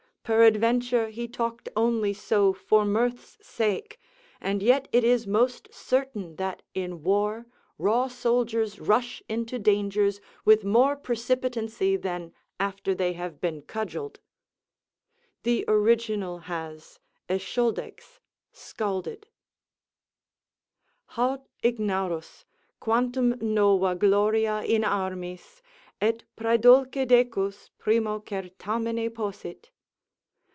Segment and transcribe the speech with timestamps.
[0.23, 1.23] Peradventure, he
[1.75, 3.99] only talked so for mirth's sake;
[4.39, 10.63] and yet it is most certain that in war raw soldiers rush into dangers with
[10.63, 14.19] more precipitancy than after they have been cudgelled*
[15.43, 18.19] (The original has eschauldex
[18.53, 19.27] scalded)
[21.07, 22.45] "Haud ignarus....
[22.79, 25.61] quantum nova gloria in armis,
[25.99, 29.71] Et praedulce decus, primo certamine possit."